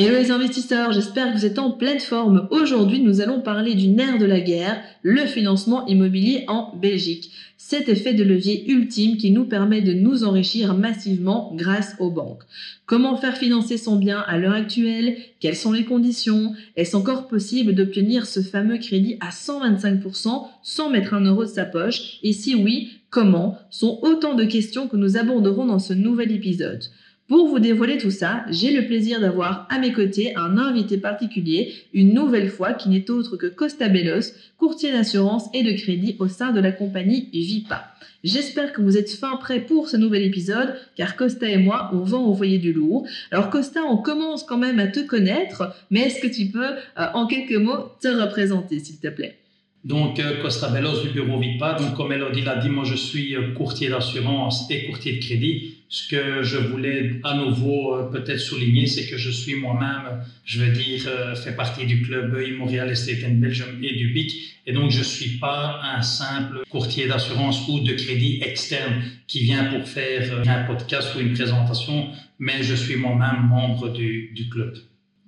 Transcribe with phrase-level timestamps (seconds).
[0.00, 2.46] Hello les investisseurs, j'espère que vous êtes en pleine forme.
[2.52, 7.32] Aujourd'hui, nous allons parler du nerf de la guerre, le financement immobilier en Belgique.
[7.56, 12.44] Cet effet de levier ultime qui nous permet de nous enrichir massivement grâce aux banques.
[12.86, 15.16] Comment faire financer son bien à l'heure actuelle?
[15.40, 16.54] Quelles sont les conditions?
[16.76, 21.64] Est-ce encore possible d'obtenir ce fameux crédit à 125% sans mettre un euro de sa
[21.64, 22.20] poche?
[22.22, 23.58] Et si oui, comment?
[23.70, 26.84] Sont autant de questions que nous aborderons dans ce nouvel épisode.
[27.28, 31.74] Pour vous dévoiler tout ça, j'ai le plaisir d'avoir à mes côtés un invité particulier,
[31.92, 36.28] une nouvelle fois qui n'est autre que Costa Bellos, courtier d'assurance et de crédit au
[36.28, 37.92] sein de la compagnie Vipa.
[38.24, 41.98] J'espère que vous êtes fin prêts pour ce nouvel épisode, car Costa et moi, on
[41.98, 43.06] va envoyer du lourd.
[43.30, 47.06] Alors Costa, on commence quand même à te connaître, mais est-ce que tu peux, euh,
[47.12, 49.36] en quelques mots, te représenter, s'il te plaît?
[49.84, 51.74] Donc, euh, Costa Bellos du bureau VIPA.
[51.74, 55.76] Donc, comme Elodie l'a dit, moi, je suis euh, courtier d'assurance et courtier de crédit.
[55.88, 60.60] Ce que je voulais à nouveau euh, peut-être souligner, c'est que je suis moi-même, je
[60.60, 64.58] veux dire, fait partie du club Immorial Estate in Belgium et du BIC.
[64.66, 69.44] Et donc, je ne suis pas un simple courtier d'assurance ou de crédit externe qui
[69.44, 72.08] vient pour faire un podcast ou une présentation,
[72.40, 74.76] mais je suis moi-même membre du, du club.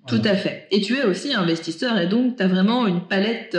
[0.09, 0.67] Tout à fait.
[0.73, 3.57] Et tu es aussi investisseur et donc tu as vraiment une palette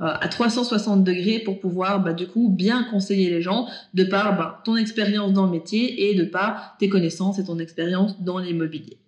[0.00, 4.62] à 360 degrés pour pouvoir bah, du coup bien conseiller les gens de par bah,
[4.64, 8.98] ton expérience dans le métier et de par tes connaissances et ton expérience dans l'immobilier.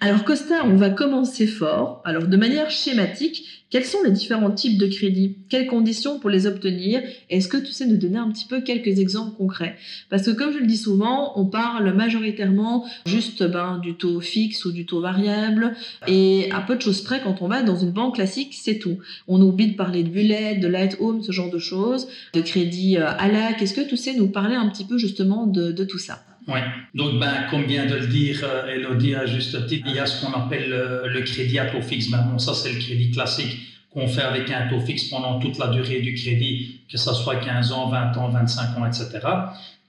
[0.00, 2.02] Alors Costa, on va commencer fort.
[2.04, 5.36] Alors de manière schématique, quels sont les différents types de crédits?
[5.50, 7.02] Quelles conditions pour les obtenir?
[7.28, 9.76] Est-ce que tu sais nous donner un petit peu quelques exemples concrets?
[10.08, 14.64] Parce que comme je le dis souvent, on parle majoritairement juste ben, du taux fixe
[14.64, 15.74] ou du taux variable
[16.06, 18.98] et à peu de choses près quand on va dans une banque classique, c'est tout.
[19.26, 22.96] On oublie de parler de bullet, de light home, ce genre de choses, de crédit
[22.96, 23.50] euh, à la.
[23.50, 26.24] Est-ce que tu sais nous parler un petit peu justement de tout ça?
[26.48, 26.60] Oui,
[26.94, 30.06] donc ben, comme vient de le dire euh, Elodie à juste titre, il y a
[30.06, 32.10] ce qu'on appelle euh, le, crédit à taux fixe.
[32.10, 33.58] Ben, bon, ça, c'est le crédit classique
[33.90, 37.36] qu'on fait avec un taux fixe pendant toute la durée du crédit, que ce soit
[37.36, 39.20] 15 ans, 20 ans, 25 ans, etc.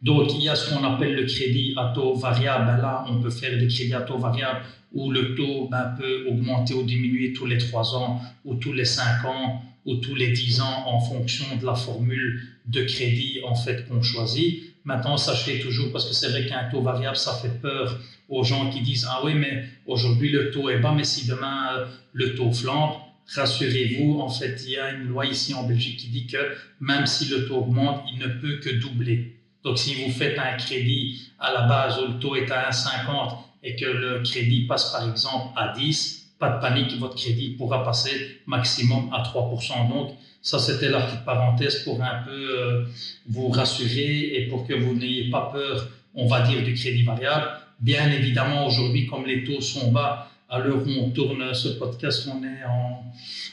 [0.01, 2.65] Donc, il y a ce qu'on appelle le crédit à taux variable.
[2.65, 4.59] Ben, là, on peut faire des crédits à taux variable
[4.91, 8.85] où le taux ben, peut augmenter ou diminuer tous les 3 ans ou tous les
[8.85, 13.55] 5 ans ou tous les 10 ans en fonction de la formule de crédit en
[13.55, 14.68] fait qu'on choisit.
[14.85, 18.69] Maintenant, sachez toujours, parce que c'est vrai qu'un taux variable, ça fait peur aux gens
[18.69, 22.35] qui disent Ah oui, mais aujourd'hui le taux est bas, mais si demain euh, le
[22.35, 22.93] taux flambe,
[23.35, 26.37] rassurez-vous, en fait, il y a une loi ici en Belgique qui dit que
[26.79, 29.35] même si le taux augmente, il ne peut que doubler.
[29.63, 33.37] Donc, si vous faites un crédit à la base où le taux est à 1,50
[33.63, 37.83] et que le crédit passe par exemple à 10, pas de panique, votre crédit pourra
[37.83, 39.89] passer maximum à 3%.
[39.89, 42.85] Donc, ça, c'était la petite parenthèse pour un peu euh,
[43.27, 47.47] vous rassurer et pour que vous n'ayez pas peur, on va dire, du crédit variable.
[47.79, 52.27] Bien évidemment, aujourd'hui, comme les taux sont bas, à l'heure où on tourne ce podcast,
[52.27, 53.03] on est en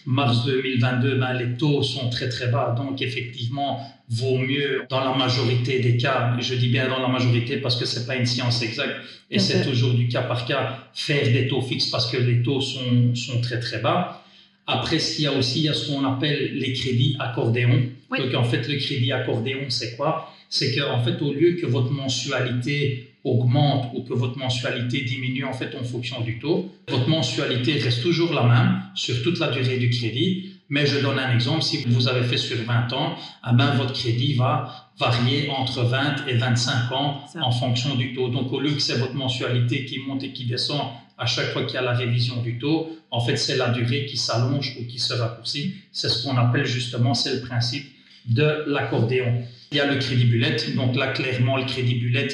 [0.06, 2.74] mars 2022, ben, les taux sont très très bas.
[2.76, 7.58] Donc effectivement, vaut mieux dans la majorité des cas, je dis bien dans la majorité
[7.58, 8.96] parce que c'est pas une science exacte
[9.30, 12.60] et c'est toujours du cas par cas, faire des taux fixes parce que les taux
[12.60, 14.22] sont, sont très très bas.
[14.66, 17.82] Après, qu'il y a aussi, il y a ce qu'on appelle les crédits accordéons.
[18.10, 20.32] Donc, en fait, le crédit accordéon, c'est quoi?
[20.48, 25.52] C'est qu'en fait, au lieu que votre mensualité augmente ou que votre mensualité diminue en
[25.52, 29.78] fait en fonction du taux, votre mensualité reste toujours la même sur toute la durée
[29.78, 30.52] du crédit.
[30.68, 33.16] Mais je donne un exemple, si vous avez fait sur 20 ans,
[33.48, 38.28] eh ben, votre crédit va varier entre 20 et 25 ans en fonction du taux.
[38.28, 40.80] Donc au lieu que c'est votre mensualité qui monte et qui descend
[41.18, 44.06] à chaque fois qu'il y a la révision du taux, en fait, c'est la durée
[44.06, 45.74] qui s'allonge ou qui se raccourcit.
[45.92, 47.86] C'est ce qu'on appelle justement, c'est le principe
[48.26, 49.42] de l'accordéon.
[49.72, 50.56] Il y a le crédit bullet.
[50.74, 52.28] Donc là, clairement, le crédit bullet,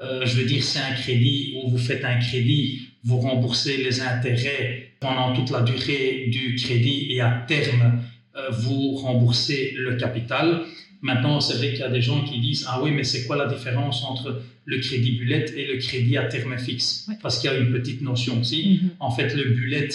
[0.00, 4.00] euh, je veux dire, c'est un crédit où vous faites un crédit, vous remboursez les
[4.00, 8.00] intérêts pendant toute la durée du crédit et à terme,
[8.36, 10.62] euh, vous remboursez le capital.
[11.02, 13.36] Maintenant, c'est vrai qu'il y a des gens qui disent Ah oui, mais c'est quoi
[13.36, 17.08] la différence entre le crédit bullet et le crédit à terme fixe?
[17.22, 18.62] Parce qu'il y a une petite notion aussi.
[18.62, 18.88] Mm-hmm.
[19.00, 19.88] En fait, le bullet,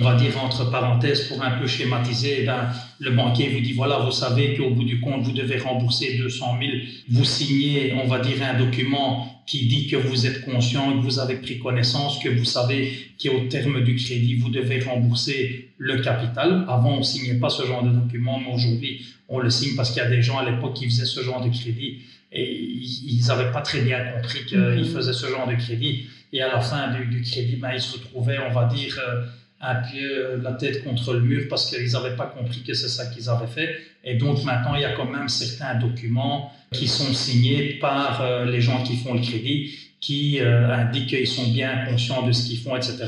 [0.00, 2.68] on va dire entre parenthèses pour un peu schématiser, eh ben,
[3.00, 6.58] le banquier vous dit voilà, vous savez qu'au bout du compte, vous devez rembourser 200
[6.60, 6.72] 000.
[7.10, 11.18] Vous signez, on va dire, un document qui dit que vous êtes conscient, que vous
[11.18, 16.64] avez pris connaissance, que vous savez qu'au terme du crédit, vous devez rembourser le capital.
[16.68, 19.90] Avant, on ne signait pas ce genre de document, mais aujourd'hui, on le signe parce
[19.90, 22.02] qu'il y a des gens à l'époque qui faisaient ce genre de crédit
[22.32, 24.84] et ils n'avaient pas très bien compris qu'ils mhm.
[24.84, 26.06] faisaient ce genre de crédit.
[26.32, 29.24] Et à la fin du, crédit, ben, ils se retrouvaient, on va dire, euh,
[29.60, 32.88] un pied, euh, la tête contre le mur parce qu'ils n'avaient pas compris que c'est
[32.88, 33.76] ça qu'ils avaient fait.
[34.02, 38.46] Et donc maintenant, il y a quand même certains documents qui sont signés par euh,
[38.46, 42.58] les gens qui font le crédit, qui indiquent qu'ils sont bien conscients de ce qu'ils
[42.58, 43.06] font, etc.,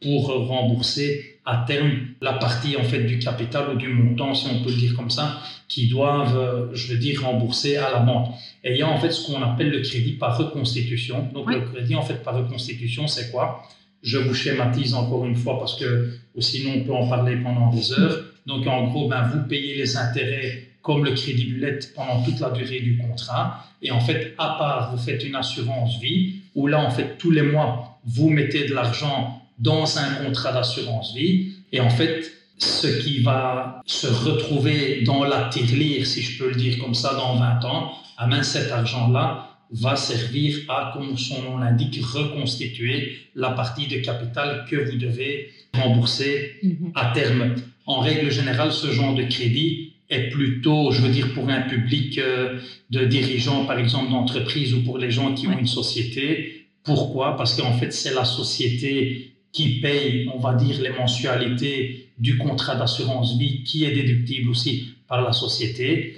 [0.00, 4.62] pour rembourser à terme la partie en fait du capital ou du montant, si on
[4.62, 5.38] peut le dire comme ça,
[5.68, 8.34] qui doivent, je veux dire, rembourser à la banque.
[8.62, 11.28] Et il y a en fait ce qu'on appelle le crédit par reconstitution.
[11.32, 13.62] Donc le crédit en fait par reconstitution, c'est quoi?
[14.02, 17.92] Je vous schématise encore une fois parce que sinon on peut en parler pendant des
[17.92, 18.24] heures.
[18.46, 22.50] Donc en gros, ben, vous payez les intérêts comme le crédit bullet pendant toute la
[22.50, 23.66] durée du contrat.
[23.82, 27.30] Et en fait, à part, vous faites une assurance vie où là, en fait, tous
[27.30, 31.52] les mois, vous mettez de l'argent dans un contrat d'assurance vie.
[31.72, 36.56] Et en fait, ce qui va se retrouver dans la tirelire, si je peux le
[36.56, 41.42] dire comme ça, dans 20 ans, à main cet argent-là va servir à, comme son
[41.42, 46.92] nom l'indique, reconstituer la partie de capital que vous devez rembourser mhm.
[46.94, 47.54] à terme.
[47.86, 52.18] En règle générale, ce genre de crédit est plutôt, je veux dire, pour un public
[52.18, 52.58] euh,
[52.90, 56.66] de dirigeants, par exemple, d'entreprise ou pour les gens qui ont une société.
[56.82, 57.36] Pourquoi?
[57.36, 62.76] Parce qu'en fait, c'est la société qui paye, on va dire, les mensualités du contrat
[62.76, 66.14] d'assurance vie qui est déductible aussi par la société.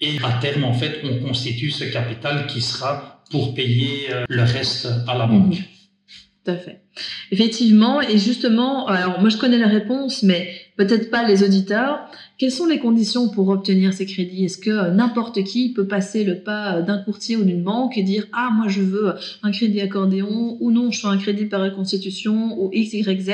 [0.00, 4.42] Et à terme, en fait, on constitue ce capital qui sera pour payer euh, le
[4.42, 5.54] reste à la banque.
[5.54, 5.64] Mhm.
[6.44, 6.82] Tout à fait.
[7.32, 12.08] Effectivement, et justement, alors moi je connais la réponse, mais peut-être pas les auditeurs.
[12.38, 14.44] Quelles sont les conditions pour obtenir ces crédits?
[14.44, 17.96] Est-ce que euh, n'importe qui peut passer le pas euh, d'un courtier ou d'une banque
[17.96, 21.46] et dire ah moi je veux un crédit accordéon ou non je fais un crédit
[21.46, 23.32] par reconstitution ou x y z?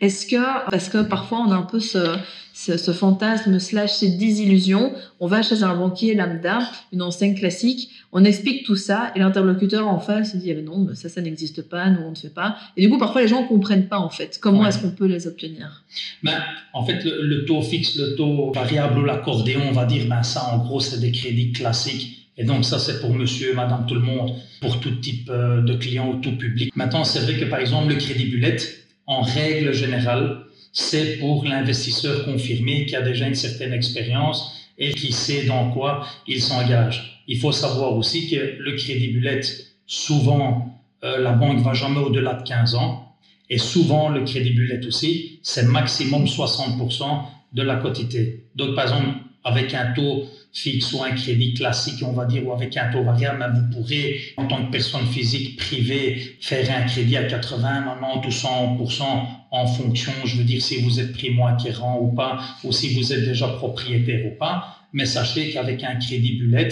[0.00, 1.98] Est-ce que parce que parfois on a un peu ce
[2.58, 6.58] ce, fantasme slash ces désillusions, on va chez un banquier lambda,
[6.92, 10.88] une enseigne classique, on explique tout ça et l'interlocuteur en face se dit ah non
[10.94, 12.56] ça ça n'existe pas, nous on ne fait pas.
[12.76, 15.06] Et du coup parfois les gens ne comprennent pas en fait comment est-ce qu'on peut
[15.06, 15.84] les obtenir.
[16.22, 20.22] Ben, en fait le, taux fixe, le taux variable ou l'accordéon, on va dire ben
[20.24, 22.16] ça en gros c'est des crédits classiques.
[22.40, 25.74] Et donc ça, c'est pour monsieur, madame, tout le monde, pour tout type euh, de
[25.74, 26.70] client ou tout public.
[26.76, 28.58] Maintenant, c'est vrai que par exemple, le crédit bullet,
[29.06, 35.12] en règle générale, c'est pour l'investisseur confirmé qui a déjà une certaine expérience et qui
[35.12, 37.24] sait dans quoi il s'engage.
[37.26, 39.40] Il faut savoir aussi que le crédit bullet,
[39.86, 43.16] souvent, euh, la banque va jamais au-delà de 15 ans.
[43.50, 47.22] Et souvent, le crédit bullet aussi, c'est maximum 60%
[47.52, 48.44] de la quotité.
[48.54, 52.52] Donc, par exemple, avec un taux fixe ou un crédit classique, on va dire, ou
[52.52, 57.16] avec un taux variable, vous pourrez, en tant que personne physique privée, faire un crédit
[57.16, 59.02] à 80, 90 ou 100%
[59.50, 63.12] en fonction, je veux dire, si vous êtes primo acquérant ou pas, ou si vous
[63.12, 64.74] êtes déjà propriétaire ou pas.
[64.92, 66.68] Mais sachez qu'avec un crédit bullet,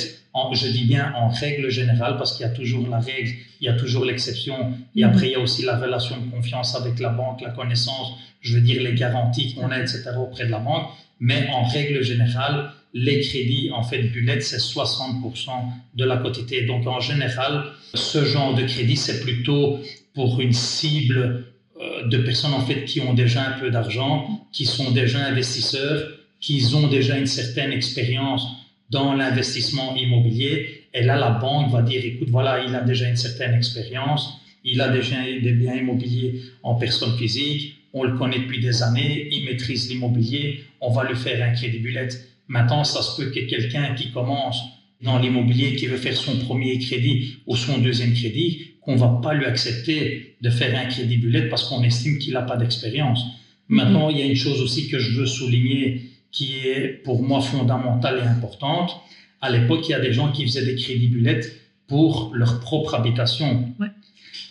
[0.52, 3.30] je dis bien en règle générale, parce qu'il y a toujours la règle,
[3.60, 5.04] il y a toujours l'exception, et mm-hmm.
[5.06, 8.54] après il y a aussi la relation de confiance avec la banque, la connaissance, je
[8.54, 10.10] veux dire les garanties qu'on a, etc.
[10.18, 10.88] auprès de la banque.
[11.18, 15.50] Mais en règle générale, les crédits, en fait, bullet, c'est 60%
[15.94, 16.62] de la quotité.
[16.62, 19.78] Donc, en général, ce genre de crédit, c'est plutôt
[20.14, 21.44] pour une cible
[21.78, 26.08] euh, de personnes, en fait, qui ont déjà un peu d'argent, qui sont déjà investisseurs,
[26.40, 28.46] qui ont déjà une certaine expérience
[28.88, 30.84] dans l'investissement immobilier.
[30.94, 34.80] Et là, la banque va dire, écoute, voilà, il a déjà une certaine expérience, il
[34.80, 39.44] a déjà des biens immobiliers en personne physique, on le connaît depuis des années, il
[39.44, 42.08] maîtrise l'immobilier, on va lui faire un crédit bullet
[42.48, 44.58] Maintenant, ça se peut que quelqu'un qui commence
[45.02, 49.34] dans l'immobilier, qui veut faire son premier crédit ou son deuxième crédit, qu'on va pas
[49.34, 53.22] lui accepter de faire un crédit bullet parce qu'on estime qu'il n'a pas d'expérience.
[53.68, 57.40] Maintenant, il y a une chose aussi que je veux souligner qui est pour moi
[57.40, 58.92] fondamentale et importante.
[59.40, 61.40] À l'époque, il y a des gens qui faisaient des crédits bullet
[61.88, 63.72] pour leur propre habitation.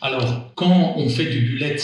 [0.02, 1.78] Alors, quand on fait du bullet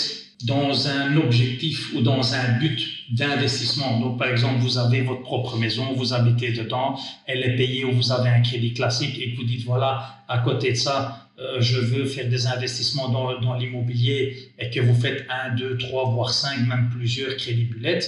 [0.46, 4.00] dans un objectif ou dans un but d'investissement.
[4.00, 7.92] Donc, par exemple, vous avez votre propre maison, vous habitez dedans, elle est payée ou
[7.92, 11.80] vous avez un crédit classique et vous dites, voilà, à côté de ça, euh, je
[11.80, 16.32] veux faire des investissements dans, dans l'immobilier et que vous faites un, deux, trois, voire
[16.32, 18.00] cinq, même plusieurs crédits bullets,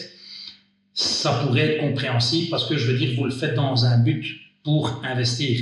[0.93, 4.39] ça pourrait être compréhensible parce que je veux dire, vous le faites dans un but
[4.63, 5.59] pour investir.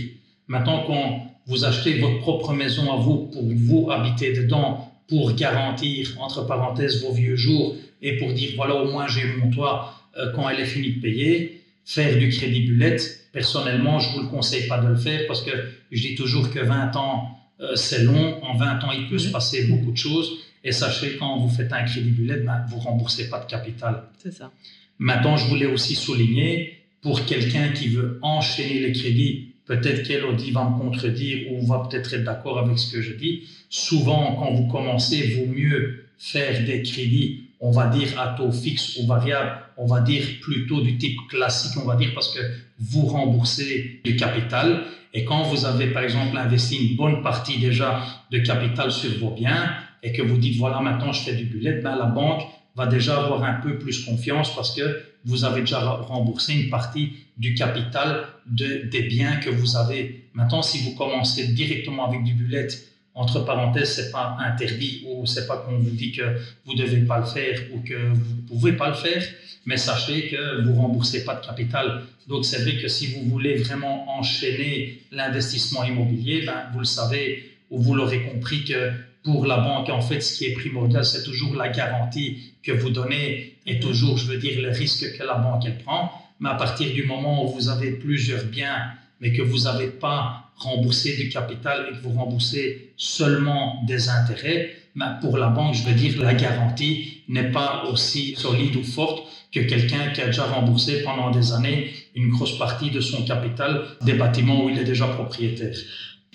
[0.47, 6.15] Maintenant, quand vous achetez votre propre maison à vous pour vous habiter dedans, pour garantir,
[6.19, 10.31] entre parenthèses, vos vieux jours et pour dire, voilà, au moins j'ai mon toit euh,
[10.33, 11.57] quand elle est finie de payer.
[11.83, 12.97] Faire du crédit bullet,
[13.33, 15.51] personnellement, je ne vous le conseille pas de le faire parce que
[15.91, 18.41] je dis toujours que 20 ans, euh, c'est long.
[18.43, 20.31] En 20 ans, il peut se passer beaucoup de choses.
[20.63, 24.03] Et sachez, quand vous faites un crédit bullet, ben, vous ne remboursez pas de capital.
[24.19, 24.51] C'est ça.
[24.99, 30.69] Maintenant, je voulais aussi souligner, pour quelqu'un qui veut enchaîner les crédits, peut-être qu'Elodie va
[30.69, 33.43] me contredire ou va peut-être être, d'accord avec ce que je dis.
[33.69, 38.97] Souvent, quand vous commencez, vaut mieux faire des crédits, on va dire à taux fixe
[38.97, 42.41] ou variable, on va dire plutôt du type classique, on va dire parce que
[42.79, 44.83] vous remboursez du capital.
[45.13, 49.31] Et quand vous avez, par exemple, investi une bonne partie déjà de capital sur vos
[49.31, 52.43] biens et que vous dites, voilà, maintenant je fais du bullet, ben, la banque
[52.75, 57.13] va déjà avoir un peu plus confiance parce que vous avez déjà remboursé une partie
[57.41, 60.29] du capital de, des biens que vous avez.
[60.35, 62.67] Maintenant, si vous commencez directement avec du bullet,
[63.15, 66.23] entre parenthèses, c'est pas interdit ou c'est pas qu'on vous dit que
[66.65, 69.23] vous devez pas le faire ou que vous pouvez pas le faire,
[69.65, 72.03] mais sachez que vous remboursez pas de capital.
[72.27, 77.43] Donc c'est vrai que si vous voulez vraiment enchaîner l'investissement immobilier, ben, vous le savez
[77.71, 78.91] ou vous l'aurez compris que
[79.23, 82.91] pour la banque, en fait, ce qui est primordial, c'est toujours la garantie que vous
[82.91, 86.20] donnez et toujours, je veux dire, le risque que la banque elle prend.
[86.41, 90.51] Mais à partir du moment où vous avez plusieurs biens, mais que vous n'avez pas
[90.55, 94.75] remboursé du capital et que vous remboursez seulement des intérêts,
[95.21, 99.61] pour la banque, je veux dire, la garantie n'est pas aussi solide ou forte que
[99.61, 104.13] quelqu'un qui a déjà remboursé pendant des années une grosse partie de son capital des
[104.13, 105.75] bâtiments où il est déjà propriétaire.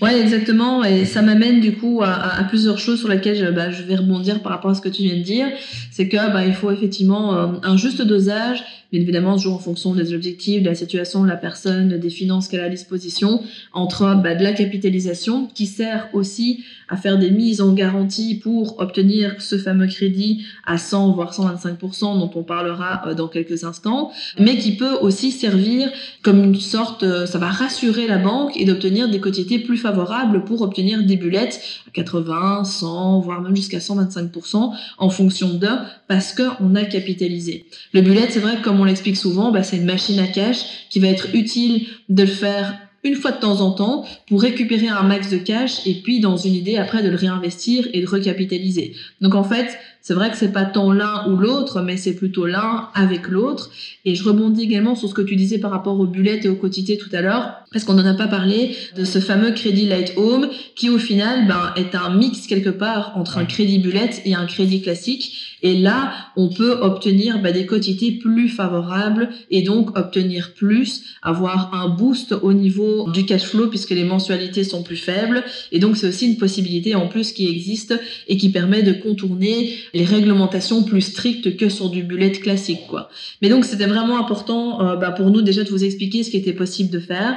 [0.02, 0.84] Ouais, exactement.
[0.84, 4.42] Et ça m'amène du coup à, plusieurs choses sur lesquelles je, bah, je, vais rebondir
[4.42, 5.46] par rapport à ce que tu viens de dire.
[5.90, 8.62] C'est que bah, il faut effectivement euh, un juste dosage
[8.92, 12.48] bien évidemment toujours en fonction des objectifs, de la situation de la personne, des finances
[12.48, 17.30] qu'elle a à disposition, entre bah, de la capitalisation qui sert aussi à faire des
[17.30, 23.02] mises en garantie pour obtenir ce fameux crédit à 100 voire 125% dont on parlera
[23.06, 25.90] euh, dans quelques instants, mais qui peut aussi servir
[26.22, 30.44] comme une sorte, euh, ça va rassurer la banque et d'obtenir des quotités plus favorables
[30.44, 35.66] pour obtenir des bullettes à 80, 100, voire même jusqu'à 125% en fonction de
[36.08, 37.66] parce qu'on a capitalisé.
[37.92, 41.00] Le bullet, c'est vrai, comme on l'explique souvent, bah, c'est une machine à cash qui
[41.00, 45.02] va être utile de le faire une fois de temps en temps pour récupérer un
[45.02, 48.94] max de cash et puis dans une idée après de le réinvestir et de recapitaliser.
[49.20, 52.46] Donc en fait, c'est vrai que c'est pas tant l'un ou l'autre, mais c'est plutôt
[52.46, 53.70] l'un avec l'autre.
[54.04, 56.56] Et je rebondis également sur ce que tu disais par rapport aux bullettes et aux
[56.56, 60.14] quotités tout à l'heure, parce qu'on n'en a pas parlé de ce fameux crédit light
[60.16, 64.34] home qui au final ben, est un mix quelque part entre un crédit bullet et
[64.34, 65.58] un crédit classique.
[65.62, 71.74] Et là, on peut obtenir ben, des quotités plus favorables et donc obtenir plus, avoir
[71.74, 75.44] un boost au niveau du cash flow puisque les mensualités sont plus faibles.
[75.70, 79.76] Et donc c'est aussi une possibilité en plus qui existe et qui permet de contourner
[79.92, 83.10] les réglementations plus strictes que sur du bullet classique, quoi.
[83.42, 86.38] Mais donc, c'était vraiment important euh, bah, pour nous déjà de vous expliquer ce qui
[86.38, 87.36] était possible de faire.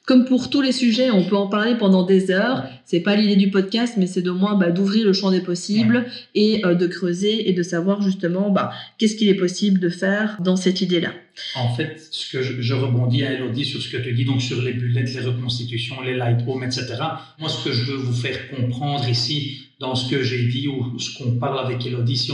[0.11, 2.65] Comme pour tous les sujets, on peut en parler pendant des heures.
[2.83, 6.05] C'est pas l'idée du podcast, mais c'est de moins bah, d'ouvrir le champ des possibles
[6.35, 10.35] et euh, de creuser et de savoir justement bah, qu'est-ce qu'il est possible de faire
[10.41, 11.13] dans cette idée-là.
[11.55, 14.61] En fait, ce que je, rebondis à Elodie sur ce que tu dis, donc sur
[14.61, 16.95] les bullets, les reconstitutions, les light home, etc.
[17.39, 20.99] Moi, ce que je veux vous faire comprendre ici, dans ce que j'ai dit ou
[20.99, 22.31] ce qu'on parle avec Elodie, si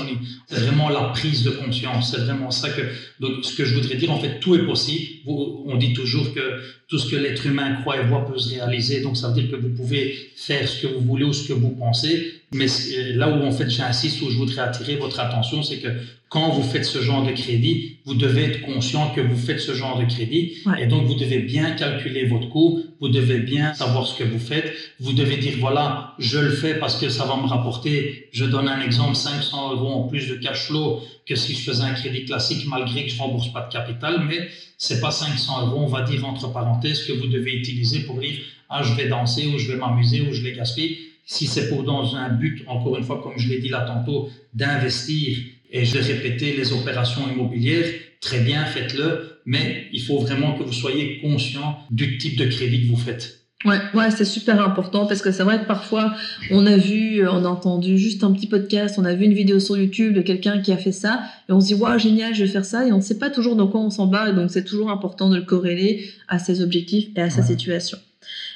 [0.47, 2.11] c'est vraiment la prise de conscience.
[2.11, 2.81] C'est vraiment ça que,
[3.21, 5.21] donc, ce que je voudrais dire, en fait, tout est possible.
[5.27, 7.66] on dit toujours que tout ce que l'être humain
[7.97, 9.01] et voit peut se réaliser.
[9.01, 11.53] Donc, ça veut dire que vous pouvez faire ce que vous voulez ou ce que
[11.53, 12.36] vous pensez.
[12.53, 12.67] Mais
[13.13, 15.89] là où, en fait, j'insiste, où je voudrais attirer votre attention, c'est que
[16.29, 19.73] quand vous faites ce genre de crédit, vous devez être conscient que vous faites ce
[19.73, 20.53] genre de crédit.
[20.79, 22.83] Et donc, vous devez bien calculer votre coût.
[23.01, 24.73] Vous devez bien savoir ce que vous faites.
[24.99, 28.69] Vous devez dire, voilà, je le fais parce que ça va me rapporter, je donne
[28.69, 32.23] un exemple, 500 euros en plus de cash flow que si je faisais un crédit
[32.23, 34.23] classique, malgré que je rembourse pas de capital.
[34.25, 38.19] Mais c'est pas 500 euros, on va dire entre parenthèses, que vous devez utiliser pour
[38.19, 38.39] dire,
[38.69, 40.97] ah, je vais danser ou je vais m'amuser ou je les gaspille.
[41.29, 44.29] Si c'est pour dans un but, encore une fois, comme je l'ai dit là tantôt,
[44.53, 45.37] d'investir
[45.69, 47.85] et je vais répéter les opérations immobilières,
[48.21, 52.83] très bien, faites-le, mais il faut vraiment que vous soyez conscient du type de crédit
[52.83, 53.41] que vous faites.
[53.65, 56.13] Ouais, ouais, c'est super important parce que c'est vrai que parfois
[56.51, 59.59] on a vu, on a entendu juste un petit podcast, on a vu une vidéo
[59.59, 62.45] sur YouTube de quelqu'un qui a fait ça et on se dit waouh génial, je
[62.45, 64.33] vais faire ça et on ne sait pas toujours dans quoi on s'en bat et
[64.33, 67.97] donc c'est toujours important de le corréler à ses objectifs et à sa situation.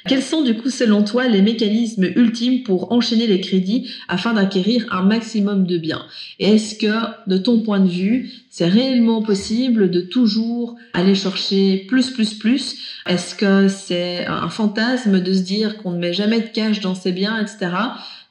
[0.08, 4.86] Quels sont du coup selon toi les mécanismes ultimes pour enchaîner les crédits afin d'acquérir
[4.90, 6.04] un maximum de biens?
[6.38, 12.10] Est-ce que de ton point de vue, c'est réellement possible de toujours aller chercher plus
[12.10, 12.78] plus plus?
[13.06, 16.94] Est-ce que c'est un fantasme de se dire qu'on ne met jamais de cash dans
[16.94, 17.70] ses biens, etc.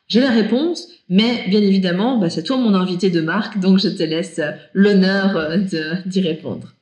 [0.07, 3.89] J'ai la réponse, Mais bien évidemment, bah, c'est toi mon invité de marque, donc je
[3.89, 4.39] te laisse
[4.73, 5.57] l'honneur
[6.05, 6.73] d'y répondre.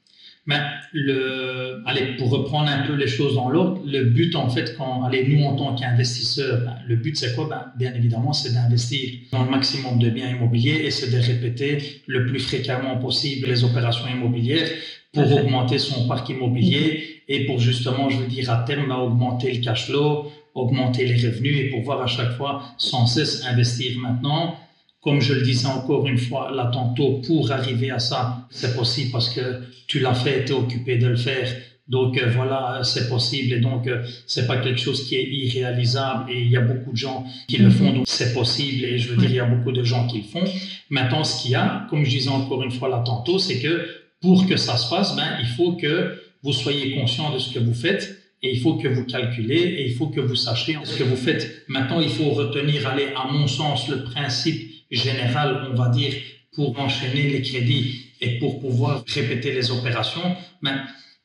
[0.46, 0.60] Mais
[0.93, 5.03] le, allez, pour reprendre un peu les choses dans l'ordre, le but en fait, quand,
[5.03, 7.48] allez, nous en tant qu'investisseurs, ben, le but c'est quoi?
[7.50, 12.01] Ben, Bien évidemment, c'est d'investir dans le maximum de biens immobiliers et c'est de répéter
[12.08, 14.67] le plus fréquemment possible les opérations immobilières
[15.13, 19.62] pour augmenter son parc immobilier et pour justement, je veux dire, à terme, augmenter le
[19.62, 24.55] cash flow, augmenter les revenus et pouvoir à chaque fois sans cesse investir maintenant
[25.01, 29.12] comme je le disais encore une fois là tantôt, pour arriver à ça, c'est possible
[29.12, 31.48] parce que tu l'as fait, tu es occupé de le faire.
[31.88, 36.32] Donc euh, voilà, c'est possible et donc euh, c'est pas quelque chose qui est irréalisable
[36.32, 39.10] et il y a beaucoup de gens qui le font, donc c'est possible et je
[39.10, 40.44] veux dire, il y a beaucoup de gens qui le font.
[40.91, 43.88] Maintenant, ce qu'il y a, comme je disais encore une fois là tantôt, c'est que
[44.22, 47.60] pour que ça se passe, ben, il faut que vous soyez conscient de ce que
[47.60, 50.98] vous faites et il faut que vous calculez et il faut que vous sachiez ce
[50.98, 51.63] que vous faites.
[51.68, 56.13] Maintenant, il faut retenir, aller à mon sens, le principe général, on va dire,
[56.53, 60.36] pour enchaîner les crédits et pour pouvoir répéter les opérations.
[60.62, 60.72] Mais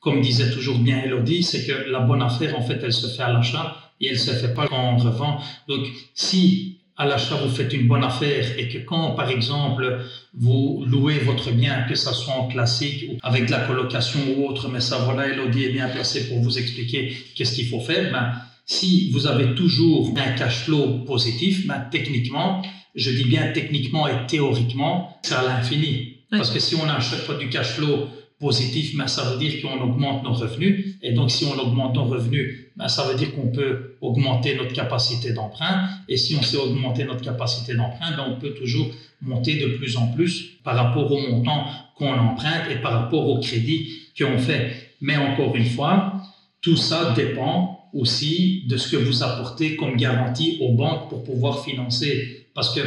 [0.01, 3.23] comme disait toujours bien Elodie, c'est que la bonne affaire, en fait, elle se fait
[3.23, 5.41] à l'achat et elle se fait pas quand on revend.
[5.69, 10.05] Donc, si à l'achat vous faites une bonne affaire et que quand, par exemple,
[10.35, 14.47] vous louez votre bien, que ça soit en classique ou avec de la colocation ou
[14.47, 18.13] autre, mais ça, voilà, Elodie est bien placée pour vous expliquer qu'est-ce qu'il faut faire.
[18.13, 18.33] Ben,
[18.67, 22.63] si vous avez toujours un cash flow positif, ben, techniquement,
[22.95, 26.19] je dis bien techniquement et théoriquement, c'est à l'infini.
[26.31, 28.09] Parce que si on a à chaque fois du cash flow
[28.41, 30.97] positif, ben, ça veut dire qu'on augmente nos revenus.
[31.03, 34.73] Et donc, si on augmente nos revenus, ben, ça veut dire qu'on peut augmenter notre
[34.73, 35.89] capacité d'emprunt.
[36.09, 38.87] Et si on sait augmenter notre capacité d'emprunt, ben, on peut toujours
[39.23, 41.65] monter de plus en plus par rapport au montant
[41.97, 44.73] qu'on emprunte et par rapport au crédit qu'on fait.
[45.01, 46.15] Mais encore une fois,
[46.61, 51.65] tout ça dépend aussi de ce que vous apportez comme garantie aux banques pour pouvoir
[51.65, 52.81] financer parce que,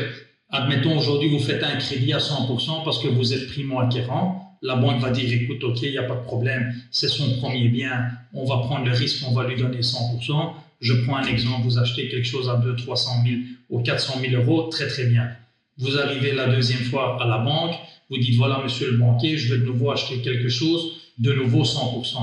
[0.49, 4.57] admettons, aujourd'hui, vous faites un crédit à 100% parce que vous êtes primo-acquérant.
[4.61, 7.67] La banque va dire, écoute, OK, il n'y a pas de problème, c'est son premier
[7.67, 10.53] bien, on va prendre le risque, on va lui donner 100%.
[10.79, 14.41] Je prends un exemple, vous achetez quelque chose à 200, 300 000 ou 400 000
[14.41, 15.29] euros, très très bien.
[15.77, 17.75] Vous arrivez la deuxième fois à la banque,
[18.09, 21.63] vous dites, voilà, monsieur le banquier, je veux de nouveau acheter quelque chose, de nouveau
[21.63, 22.15] 100%.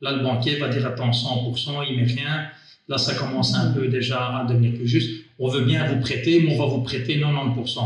[0.00, 2.48] Là, le banquier va dire, attends, 100%, il met rien.
[2.88, 6.40] Là, ça commence un peu déjà à devenir plus juste on veut bien vous prêter,
[6.40, 7.80] mais on va vous prêter 90%.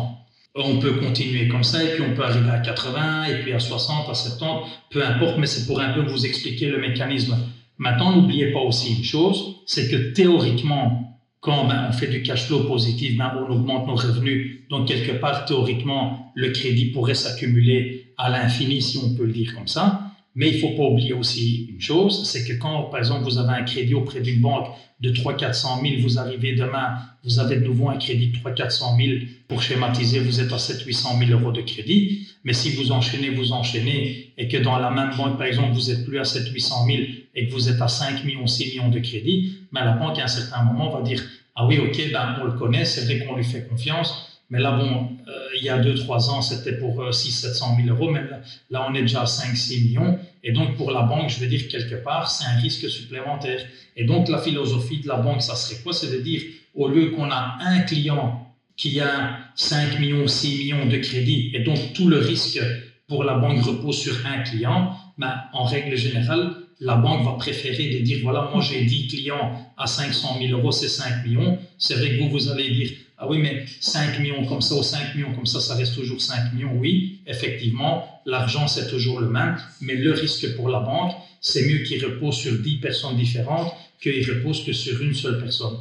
[0.56, 3.58] On peut continuer comme ça, et puis on peut arriver à 80, et puis à
[3.58, 7.36] 60, à 70, peu importe, mais c'est pour un peu vous expliquer le mécanisme.
[7.78, 12.46] Maintenant, n'oubliez pas aussi une chose, c'est que théoriquement, quand ben, on fait du cash
[12.46, 14.60] flow positif, ben, on augmente nos revenus.
[14.68, 19.54] Donc, quelque part, théoriquement, le crédit pourrait s'accumuler à l'infini, si on peut le dire
[19.54, 20.05] comme ça.
[20.36, 23.38] Mais il ne faut pas oublier aussi une chose, c'est que quand, par exemple, vous
[23.38, 24.68] avez un crédit auprès d'une banque
[25.00, 29.18] de 300-400 000, vous arrivez demain, vous avez de nouveau un crédit de 300-400 000,
[29.48, 32.28] pour schématiser, vous êtes à 700-800 000 euros de crédit.
[32.44, 35.90] Mais si vous enchaînez, vous enchaînez, et que dans la même banque, par exemple, vous
[35.90, 36.98] êtes plus à 700-800 000
[37.34, 40.24] et que vous êtes à 5 millions, 6 millions de crédit, ben la banque, à
[40.24, 41.22] un certain moment, va dire,
[41.54, 44.72] ah oui, ok, ben, on le connaît, c'est vrai qu'on lui fait confiance, mais là,
[44.72, 48.22] bon, euh, il y a 2-3 ans, c'était pour 600-700 000 euros, mais
[48.70, 50.18] là, on est déjà à 5-6 millions.
[50.44, 53.60] Et donc, pour la banque, je veux dire, quelque part, c'est un risque supplémentaire.
[53.96, 55.92] Et donc, la philosophie de la banque, ça serait quoi?
[55.92, 56.42] C'est de dire,
[56.74, 61.60] au lieu qu'on a un client qui a 5 millions, 6 millions de crédit, et
[61.60, 62.60] donc tout le risque
[63.08, 67.88] pour la banque repose sur un client, ben, en règle générale, la banque va préférer
[67.88, 71.58] de dire, voilà, moi j'ai 10 clients à 500 000 euros, c'est 5 millions.
[71.78, 74.82] C'est vrai que vous, vous allez dire, ah oui, mais 5 millions comme ça ou
[74.82, 76.72] 5 millions comme ça, ça reste toujours 5 millions.
[76.76, 81.78] Oui, effectivement, l'argent, c'est toujours le même, mais le risque pour la banque, c'est mieux
[81.78, 85.78] qu'il repose sur 10 personnes différentes qu'il repose que sur une seule personne.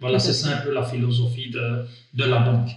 [0.00, 2.70] voilà, c'est ça un peu la philosophie de, de la banque.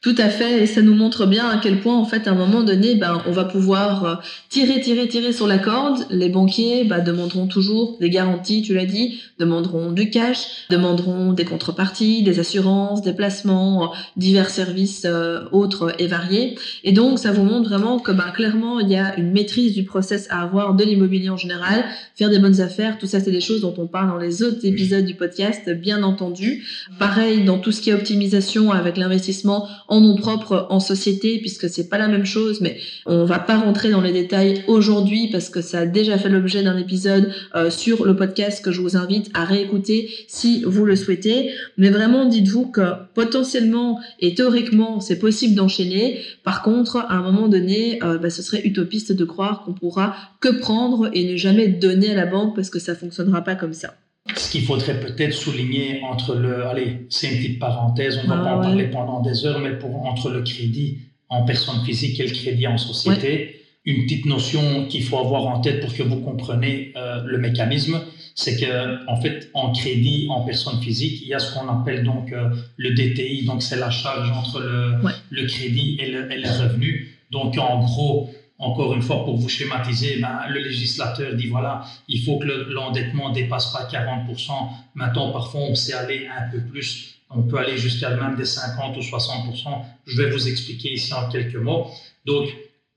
[0.00, 2.36] Tout à fait, et ça nous montre bien à quel point, en fait, à un
[2.36, 4.14] moment donné, ben, on va pouvoir euh,
[4.48, 6.06] tirer, tirer, tirer sur la corde.
[6.08, 11.44] Les banquiers ben, demanderont toujours des garanties, tu l'as dit, demanderont du cash, demanderont des
[11.44, 16.56] contreparties, des assurances, des placements, euh, divers services euh, autres et variés.
[16.84, 19.82] Et donc, ça vous montre vraiment que, ben, clairement, il y a une maîtrise du
[19.82, 21.84] process à avoir de l'immobilier en général,
[22.14, 24.64] faire des bonnes affaires, tout ça, c'est des choses dont on parle dans les autres
[24.64, 26.64] épisodes du podcast, bien entendu.
[27.00, 31.68] Pareil, dans tout ce qui est optimisation avec l'investissement en nom propre en société puisque
[31.68, 35.48] c'est pas la même chose mais on va pas rentrer dans les détails aujourd'hui parce
[35.48, 38.96] que ça a déjà fait l'objet d'un épisode euh, sur le podcast que je vous
[38.96, 41.50] invite à réécouter si vous le souhaitez.
[41.76, 42.82] Mais vraiment dites-vous que
[43.14, 46.20] potentiellement et théoriquement c'est possible d'enchaîner.
[46.44, 50.14] Par contre à un moment donné euh, bah, ce serait utopiste de croire qu'on pourra
[50.40, 53.74] que prendre et ne jamais donner à la banque parce que ça fonctionnera pas comme
[53.74, 53.94] ça
[54.36, 58.44] ce qu'il faudrait peut-être souligner entre le, allez, c'est une petite parenthèse, on va ah
[58.44, 62.26] pas en parler pendant des heures, mais pour entre le crédit en personne physique et
[62.26, 66.20] le crédit en société, une petite notion qu'il faut avoir en tête pour que vous
[66.20, 68.00] compreniez euh, le mécanisme,
[68.34, 72.04] c'est que en fait en crédit en personne physique, il y a ce qu'on appelle
[72.04, 74.94] donc euh, le DTI, donc c'est la charge entre le,
[75.30, 77.14] le crédit et le, et le revenu.
[77.30, 82.22] Donc en gros, encore une fois, pour vous schématiser, ben, le législateur dit voilà, il
[82.24, 84.50] faut que l'endettement ne dépasse pas 40%.
[84.94, 87.14] Maintenant, parfois, on sait aller un peu plus.
[87.30, 89.84] On peut aller jusqu'à même des 50 ou 60%.
[90.06, 91.86] Je vais vous expliquer ici en quelques mots.
[92.26, 92.48] Donc,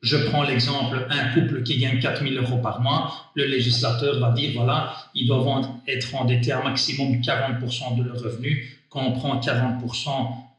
[0.01, 4.31] je prends l'exemple, un couple qui gagne 4 000 euros par mois, le législateur va
[4.31, 8.79] dire, voilà, ils doivent être endettés à maximum 40% de leur revenu.
[8.89, 10.09] Quand on prend 40%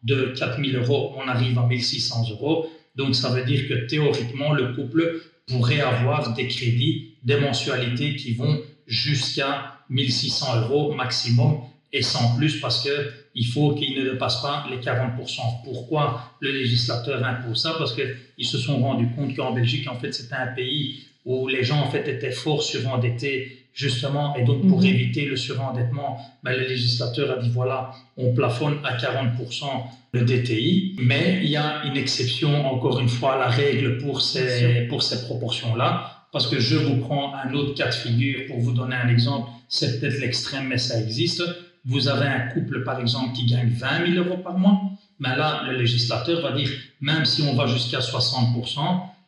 [0.04, 2.68] de 4 000 euros, on arrive à 1 600 euros.
[2.94, 8.34] Donc, ça veut dire que théoriquement, le couple pourrait avoir des crédits, des mensualités qui
[8.34, 11.60] vont jusqu'à 1600 euros maximum
[11.92, 15.62] et sans plus parce qu'il faut qu'il ne dépasse pas les 40%.
[15.64, 17.74] Pourquoi le législateur impose ça?
[17.78, 21.62] Parce qu'ils se sont rendus compte qu'en Belgique, en fait, c'était un pays où les
[21.62, 24.86] gens en fait étaient fort surendettés justement, et donc pour mhm.
[24.86, 29.64] éviter le surendettement, ben, le législateur a dit voilà, on plafonne à 40%
[30.12, 34.20] le DTI, mais il y a une exception, encore une fois, à la règle pour
[34.20, 38.60] ces, pour ces proportions-là, parce que je vous prends un autre cas de figure pour
[38.60, 41.42] vous donner un exemple, c'est peut-être l'extrême, mais ça existe.
[41.84, 44.80] Vous avez un couple, par exemple, qui gagne 20 000 euros par mois,
[45.18, 46.68] mais ben là, le législateur va dire,
[47.00, 48.78] même si on va jusqu'à 60%,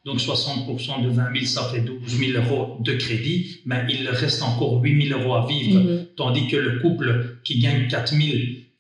[0.05, 4.43] donc 60% de 20 000, ça fait 12 000 euros de crédit, mais il reste
[4.43, 5.81] encore 8 000 euros à vivre.
[5.81, 6.07] Mhm.
[6.17, 8.23] Tandis que le couple qui gagne 4 000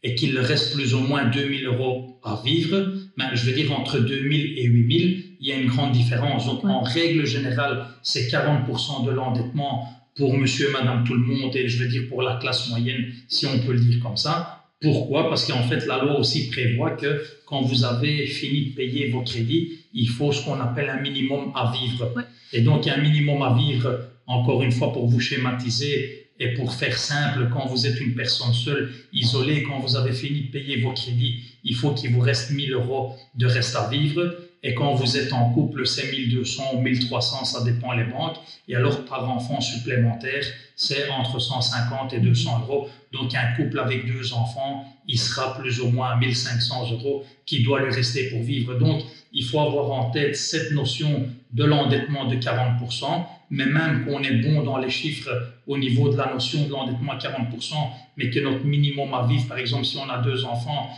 [0.02, 3.72] et qu'il reste plus ou moins 2 000 euros à vivre, mais je veux dire
[3.72, 5.10] entre 2 000 et 8 000,
[5.40, 6.46] il y a une grande différence.
[6.46, 11.56] Donc en règle générale, c'est 40% de l'endettement pour monsieur et madame tout le monde
[11.56, 14.53] et je veux dire pour la classe moyenne, si on peut le dire comme ça.
[14.80, 15.28] Pourquoi?
[15.28, 19.22] Parce qu'en fait, la loi aussi prévoit que quand vous avez fini de payer vos
[19.22, 22.12] crédits, il faut ce qu'on appelle un minimum à vivre.
[22.52, 26.24] Et donc, il y a un minimum à vivre, encore une fois, pour vous schématiser
[26.38, 30.42] et pour faire simple, quand vous êtes une personne seule, isolée, quand vous avez fini
[30.42, 34.34] de payer vos crédits, il faut qu'il vous reste 1000 euros de reste à vivre.
[34.66, 38.38] Et quand vous êtes en couple, c'est 1200 ou 1300, ça dépend les banques.
[38.66, 40.42] Et alors, par enfant supplémentaire,
[40.74, 42.88] c'est entre 150 et 200 euros.
[43.12, 47.62] Donc, un couple avec deux enfants, il sera plus ou moins à 1500 euros qui
[47.62, 48.74] doit lui rester pour vivre.
[48.78, 49.02] Donc,
[49.34, 54.36] il faut avoir en tête cette notion de l'endettement de 40%, mais même qu'on est
[54.36, 55.30] bon dans les chiffres
[55.66, 57.74] au niveau de la notion de l'endettement à 40%,
[58.16, 60.88] mais que notre minimum à vivre, par exemple, si on a deux enfants,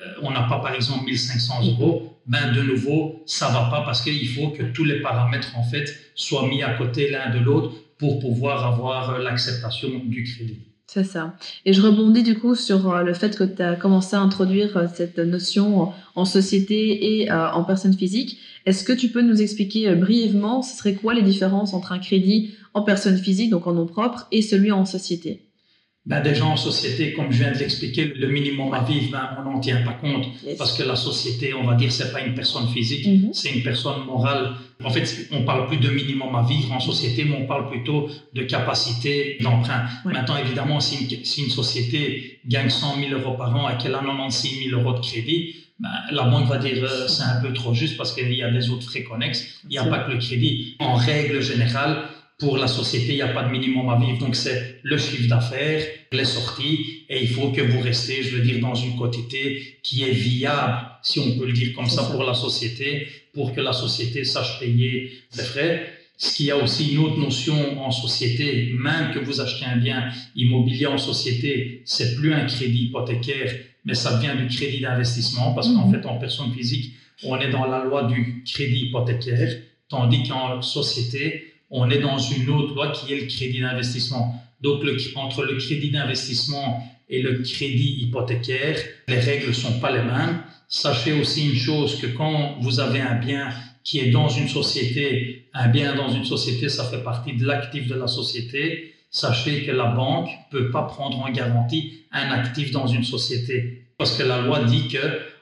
[0.00, 4.02] euh, on n'a pas par exemple 1500 euros, ben de nouveau, ça va pas parce
[4.02, 7.72] qu'il faut que tous les paramètres en fait soient mis à côté l'un de l'autre
[7.98, 10.58] pour pouvoir avoir l'acceptation du crédit.
[10.88, 11.36] C'est ça.
[11.64, 14.76] Et je rebondis du coup sur euh, le fait que tu as commencé à introduire
[14.76, 18.38] euh, cette notion en société et en personne physique.
[18.66, 22.54] Est-ce que tu peux nous expliquer brièvement, ce serait quoi les différences entre un crédit
[22.72, 25.45] en personne physique, donc en nom propre, et celui en société?
[26.06, 29.42] Ben, déjà en société, comme je viens de l'expliquer, le minimum à vivre, ben, on
[29.42, 32.68] n'en tient pas compte parce que la société, on va dire, c'est pas une personne
[32.68, 33.30] physique, mhm.
[33.32, 34.52] c'est une personne morale.
[34.84, 38.08] En fait, on parle plus de minimum à vivre en société, mais on parle plutôt
[38.34, 39.86] de capacité d'emprunt.
[40.04, 43.94] Maintenant, évidemment, si une, si une, société gagne 100 000 euros par an et qu'elle
[43.94, 47.52] a 96 000 euros de crédit, ben, la banque va dire euh, c'est un peu
[47.52, 49.60] trop juste parce qu'il y a des autres frais connexes.
[49.64, 50.76] Il n'y a pas que le crédit.
[50.78, 52.04] En règle générale,
[52.38, 54.18] pour la société, il n'y a pas de minimum à vivre.
[54.18, 58.42] Donc, c'est le chiffre d'affaires, les sorties, et il faut que vous restez, je veux
[58.42, 62.24] dire, dans une quantité qui est viable, si on peut le dire comme ça, pour
[62.24, 65.92] la société, pour que la société sache payer les frais.
[66.18, 69.76] Ce qu'il y a aussi une autre notion en société, même que vous achetez un
[69.76, 75.52] bien immobilier en société, c'est plus un crédit hypothécaire, mais ça vient du crédit d'investissement,
[75.54, 75.94] parce qu'en mhm.
[75.94, 81.55] fait, en personne physique, on est dans la loi du crédit hypothécaire, tandis qu'en société,
[81.70, 84.42] on est dans une autre loi qui est le crédit d'investissement.
[84.60, 84.82] Donc,
[85.16, 90.42] entre le crédit d'investissement et le crédit hypothécaire, les règles ne sont pas les mêmes.
[90.68, 93.50] Sachez aussi une chose que quand vous avez un bien
[93.84, 97.86] qui est dans une société, un bien dans une société, ça fait partie de l'actif
[97.86, 98.94] de la société.
[99.10, 104.16] Sachez que la banque peut pas prendre en garantie un actif dans une société parce
[104.16, 104.98] que la loi dit que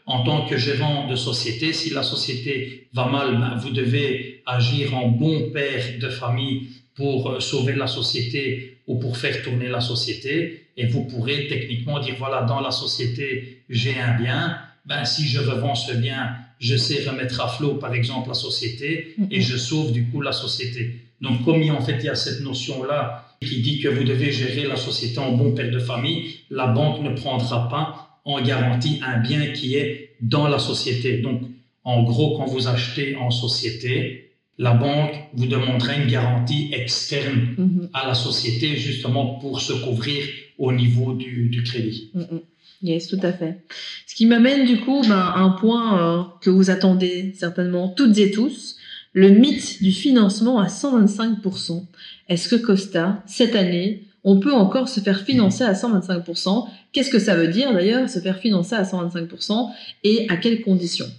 [0.06, 4.94] en tant que gérant de société, si la société va mal, ben, vous devez agir
[4.96, 9.80] en bon père de famille pour euh, sauver la société ou pour faire tourner la
[9.80, 10.66] société.
[10.76, 14.58] Et vous pourrez techniquement dire, voilà, dans la société, j'ai un bien.
[14.84, 19.14] Ben, si je revends ce bien, je sais remettre à flot, par exemple, la société
[19.30, 21.00] et je sauve du coup la société.
[21.20, 24.66] Donc, comme en fait il y a cette notion-là qui dit que vous devez gérer
[24.66, 29.18] la société en bon père de famille, la banque ne prendra pas en garantie un
[29.20, 31.18] bien qui est dans la société.
[31.18, 31.42] Donc,
[31.84, 37.88] en gros, quand vous achetez en société, la banque vous demandera une garantie externe mhm.
[37.92, 40.24] à la société justement pour se couvrir
[40.58, 42.10] au niveau du, crédit.
[42.14, 42.40] Mhm.
[42.82, 43.58] Yes, tout à fait.
[44.06, 48.18] Ce qui m'amène du coup ben, à un point euh, que vous attendez certainement toutes
[48.18, 48.76] et tous,
[49.12, 51.84] le mythe du financement à 125%.
[52.28, 57.18] Est-ce que Costa, cette année, on peut encore se faire financer à 125% Qu'est-ce que
[57.18, 59.68] ça veut dire d'ailleurs, se faire financer à 125%
[60.04, 61.10] et à quelles conditions?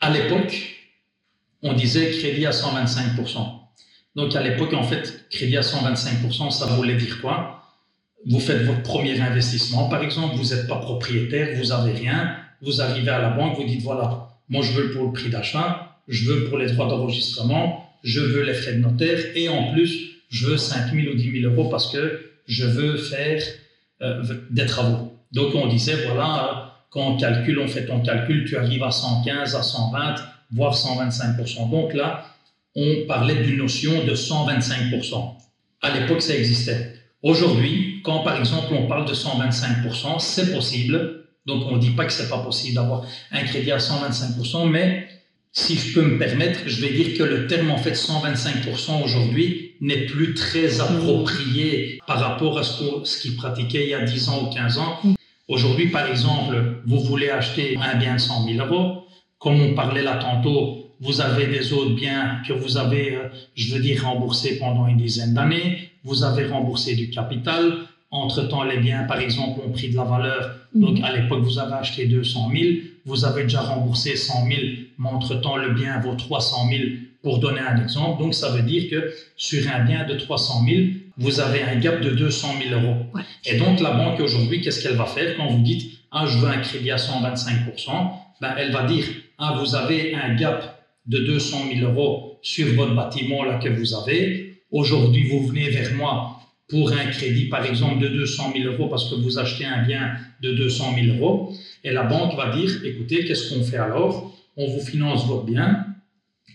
[0.00, 0.74] À l'époque,
[1.62, 3.58] on disait crédit à 125%.
[4.16, 7.62] Donc à l'époque, en fait, crédit à 125%, ça voulait dire quoi?
[8.26, 12.80] Vous faites votre premier investissement, par exemple, vous n'êtes pas propriétaire, vous n'avez rien, vous
[12.80, 16.24] arrivez à la banque, vous dites voilà, moi je veux pour le prix d'achat, je
[16.24, 20.46] veux pour les droits d'enregistrement, je veux les frais de notaire et en plus, je
[20.46, 23.42] veux 5 000 ou 10 000 euros parce que je veux faire
[24.00, 25.07] euh, des travaux.
[25.32, 29.54] Donc on disait voilà, quand on calcule, on fait ton calcul, tu arrives à 115,
[29.54, 30.14] à 120,
[30.52, 31.70] voire 125%.
[31.70, 32.24] Donc là,
[32.74, 35.34] on parlait d'une notion de 125%.
[35.82, 36.94] À l'époque, ça existait.
[37.22, 41.24] Aujourd'hui, quand par exemple on parle de 125%, c'est possible.
[41.46, 45.08] Donc on ne dit pas que c'est pas possible d'avoir un crédit à 125%, mais
[45.52, 49.74] si je peux me permettre, je vais dire que le terme en fait 125% aujourd'hui
[49.80, 54.46] n'est plus très approprié par rapport à ce, qu'il pratiquait il y a 10 ans
[54.46, 55.00] ou 15 ans.
[55.48, 59.04] Aujourd'hui, par exemple, vous voulez acheter un bien de 100 000 euros,
[59.38, 63.74] comme on parlait là tantôt, vous avez des autres biens que vous avez, euh, je
[63.74, 65.90] veux dire, remboursés pendant une dizaine d'années.
[66.02, 67.72] Vous avez remboursé du capital.
[68.10, 70.56] Entre-temps, les biens, par exemple, ont pris de la valeur.
[70.74, 70.80] Mhm.
[70.80, 72.64] Donc, à l'époque, vous avez acheté 200 000.
[73.06, 74.60] Vous avez déjà remboursé 100 000,
[74.98, 76.82] mais entre-temps, le bien vaut 300 000
[77.22, 78.22] pour donner un exemple.
[78.22, 80.82] Donc, ça veut dire que sur un bien de 300 000,
[81.16, 83.06] vous avez un gap de 200 000 euros.
[83.44, 86.48] Et donc, la banque aujourd'hui, qu'est-ce qu'elle va faire quand vous dites, ah, je veux
[86.48, 87.90] un crédit à 125%
[88.40, 89.04] ben, Elle va dire,
[89.38, 93.94] ah, vous avez un gap de 200 000 euros sur votre bâtiment là que vous
[93.94, 94.62] avez.
[94.70, 99.10] Aujourd'hui, vous venez vers moi pour un crédit, par exemple, de 200 000 euros parce
[99.10, 101.52] que vous achetez un bien de 200 000 euros.
[101.82, 104.34] Et la banque va dire, écoutez, qu'est-ce qu'on fait alors?
[104.56, 105.86] On vous finance votre bien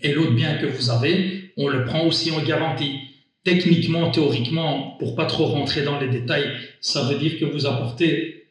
[0.01, 2.99] et l'autre bien que vous avez, on le prend aussi en garantie.
[3.43, 6.49] Techniquement, théoriquement, pour pas trop rentrer dans les détails,
[6.81, 8.45] ça veut dire que vous apportez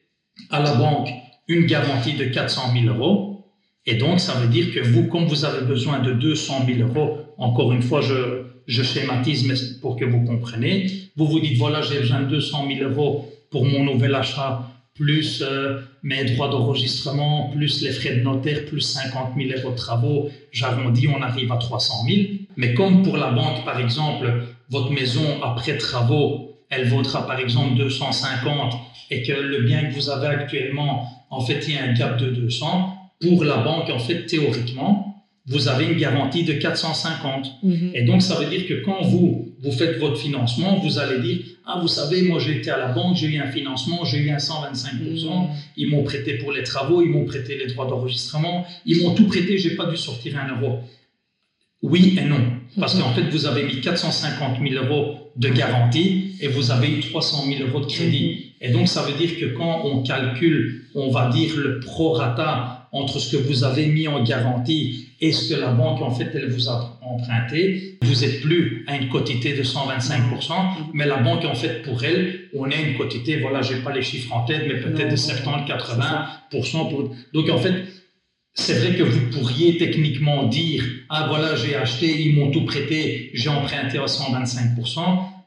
[0.51, 1.09] à la banque
[1.49, 3.33] une garantie de 400 000 euros
[3.87, 7.19] et donc, ça veut dire que vous, comme vous avez besoin de 200 000 euros,
[7.37, 8.45] encore une fois, je,
[8.83, 12.91] schématise mais pour que vous compreniez, vous vous dites, voilà, j'ai besoin de 200 000
[12.91, 18.65] euros pour mon nouvel achat, plus euh, mes droits d'enregistrement, plus les frais de notaire,
[18.67, 22.21] plus 50 000 euros de travaux, j'arrondis, on arrive à 300 000.
[22.57, 27.77] Mais comme pour la banque, par exemple, votre maison après travaux, elle vaudra par exemple
[27.77, 28.75] 250
[29.11, 32.19] et que le bien que vous avez actuellement, en fait, il y a un gap
[32.19, 35.12] de 200, pour la banque, en fait, théoriquement,
[35.47, 37.59] vous avez une garantie de 450.
[37.63, 37.91] Mhm.
[37.95, 41.45] Et donc, ça veut dire que quand vous, vous faites votre financement, vous allez dire,
[41.67, 44.31] ah, vous savez, moi, j'ai été à la banque, j'ai eu un financement, j'ai eu
[44.31, 45.49] un 125%, mhm.
[45.77, 49.27] ils m'ont prêté pour les travaux, ils m'ont prêté les droits d'enregistrement, ils m'ont tout
[49.27, 50.81] prêté, j'ai pas dû sortir un euro.
[51.83, 52.41] Oui et non.
[52.79, 57.01] Parce qu'en fait, vous avez mis 450 000 euros de garantie et vous avez eu
[57.01, 58.55] 300 000 euros de crédit.
[58.61, 58.69] Mhm.
[58.69, 63.19] Et donc, ça veut dire que quand on calcule, on va dire le prorata entre
[63.19, 66.51] ce que vous avez mis en garantie et ce que la banque, en fait, elle
[66.51, 67.99] vous a emprunté.
[68.03, 70.53] Vous n'êtes plus à une quotité de 125%,
[70.93, 74.03] mais la banque, en fait, pour elle, on a une quotité, voilà, j'ai pas les
[74.03, 76.91] chiffres en tête, mais peut-être de 70-80%.
[76.91, 77.15] Pour...
[77.33, 77.75] Donc, en fait,
[78.55, 83.31] c'est vrai que vous pourriez techniquement dire, ah voilà, j'ai acheté, ils m'ont tout prêté,
[83.33, 85.01] j'ai emprunté à 125%,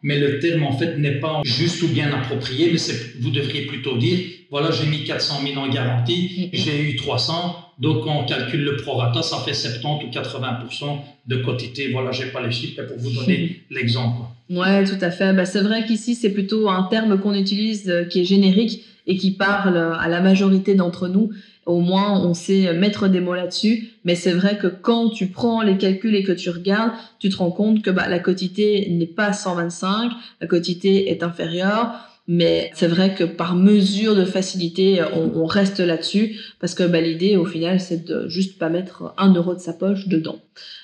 [0.06, 2.78] mais le terme en fait n'est pas juste ou bien approprié, mais
[3.20, 4.20] vous devriez plutôt dire,
[4.52, 7.34] voilà, j'ai mis 400 000 en garantie, j'ai eu 300,
[7.80, 11.92] donc on calcule le prorata, ça fait 70 ou 80% de quotité.
[11.92, 14.22] Voilà, j'ai pas les chiffres pour vous donner l'exemple.
[14.52, 15.34] Ouais, tout à fait.
[15.34, 19.18] Bah, c'est vrai qu'ici, c'est plutôt un terme qu'on utilise euh, qui est générique et
[19.18, 21.32] qui parle à la majorité d'entre nous
[21.66, 23.90] au moins on sait mettre des mots là-dessus.
[24.04, 27.38] Mais c'est vrai que quand tu prends les calculs et que tu regardes, tu te
[27.38, 32.15] rends compte que bah, la quotité n'est pas 125, la quotité est inférieure.
[32.28, 37.38] Mais c'est vrai que par mesure de facilité, on, reste là-dessus parce que bah, l'idée
[37.38, 40.40] au final, c'est de juste pas mettre un euro de sa poche dedans.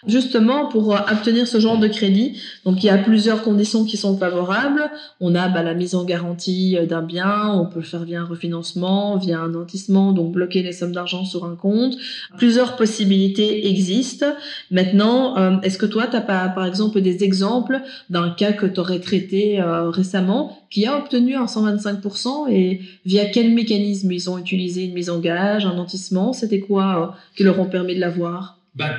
[0.05, 4.17] Justement, pour obtenir ce genre de crédit, donc il y a plusieurs conditions qui sont
[4.17, 4.91] favorables.
[5.19, 8.25] On a bah, la mise en garantie d'un bien, on peut le faire via un
[8.25, 11.95] refinancement, via un nantissement, donc bloquer les sommes d'argent sur un compte.
[12.37, 14.35] Plusieurs possibilités existent.
[14.69, 18.67] Maintenant, euh, est-ce que toi, tu as pas, par exemple des exemples d'un cas que
[18.67, 24.29] tu aurais traité euh, récemment qui a obtenu un 125% et via quel mécanisme ils
[24.29, 27.93] ont utilisé une mise en gage, un nantissement C'était quoi euh, qui leur ont permis
[27.93, 28.57] de l'avoir?
[28.73, 28.95] Ben,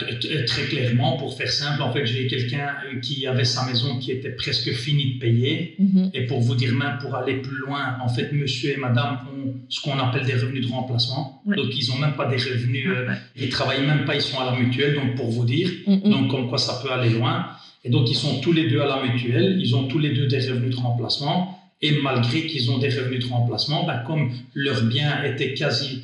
[0.46, 4.32] très clairement, pour faire simple, en fait, j'ai quelqu'un qui avait sa maison qui était
[4.32, 5.76] presque finie de payer.
[5.78, 6.11] Mhm.
[6.12, 9.54] Et pour vous dire même, pour aller plus loin, en fait, monsieur et madame ont
[9.70, 11.42] ce qu'on appelle des revenus de remplacement.
[11.46, 14.38] Donc, ils n'ont même pas des revenus, euh, ils ne travaillent même pas, ils sont
[14.38, 15.70] à la mutuelle, donc pour vous dire.
[15.87, 16.00] Mhm.
[16.02, 17.46] Donc, comme quoi ça peut aller loin.
[17.82, 20.26] Et donc, ils sont tous les deux à la mutuelle, ils ont tous les deux
[20.26, 21.62] des revenus de remplacement.
[21.82, 26.02] Et malgré qu'ils ont des revenus de remplacement, ben, comme leur bien était quasi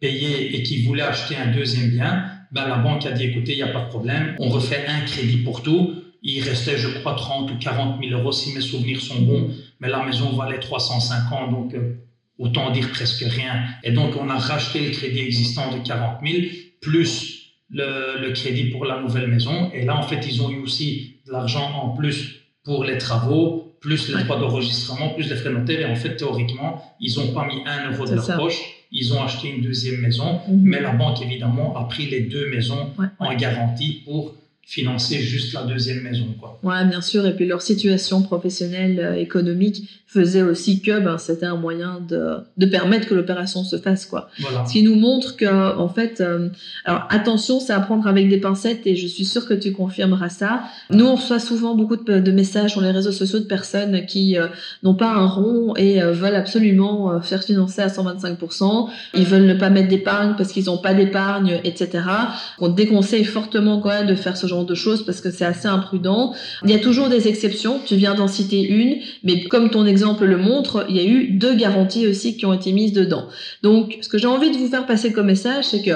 [0.00, 3.56] payé et qu'ils voulaient acheter un deuxième bien, ben, la banque a dit écoutez, il
[3.56, 5.96] n'y a pas de problème, on refait un crédit pour tout.
[6.22, 9.88] Il restait, je crois, 30 ou 40 000 euros si mes souvenirs sont bons, mais
[9.88, 11.94] la maison valait 350, donc euh,
[12.38, 13.66] autant dire presque rien.
[13.84, 16.42] Et donc, on a racheté le crédit existant de 40 000
[16.80, 19.70] plus le, le crédit pour la nouvelle maison.
[19.72, 23.67] Et là, en fait, ils ont eu aussi de l'argent en plus pour les travaux,
[23.80, 25.80] plus les droits d'enregistrement, plus les frais notaires.
[25.80, 28.60] Et en fait, théoriquement, ils n'ont pas mis un euro de leur poche.
[28.90, 30.62] Ils ont acheté une deuxième maison, mhm.
[30.62, 34.34] mais la banque, évidemment, a pris les deux maisons en garantie pour
[34.68, 36.26] financer juste la deuxième maison.
[36.38, 36.60] Quoi.
[36.62, 37.24] Ouais, bien sûr.
[37.24, 42.36] Et puis leur situation professionnelle, euh, économique faisait aussi que ben, c'était un moyen de,
[42.58, 44.04] de permettre que l'opération se fasse.
[44.04, 44.28] Quoi.
[44.38, 44.66] Voilà.
[44.66, 46.50] Ce qui nous montre que, en fait, euh,
[46.84, 50.28] alors attention, c'est à prendre avec des pincettes et je suis sûre que tu confirmeras
[50.28, 50.64] ça.
[50.90, 54.36] Nous, on reçoit souvent beaucoup de, de messages sur les réseaux sociaux de personnes qui
[54.36, 54.48] euh,
[54.82, 58.90] n'ont pas un rond et veulent absolument faire financer à 125%.
[59.14, 62.04] Ils veulent ne pas mettre d'épargne parce qu'ils n'ont pas d'épargne, etc.
[62.58, 65.68] On déconseille fortement quand même de faire ce genre de choses parce que c'est assez
[65.68, 66.34] imprudent.
[66.64, 67.80] Il y a toujours des exceptions.
[67.84, 71.28] Tu viens d'en citer une, mais comme ton exemple le montre, il y a eu
[71.28, 73.26] deux garanties aussi qui ont été mises dedans.
[73.62, 75.92] Donc, ce que j'ai envie de vous faire passer comme message, c'est que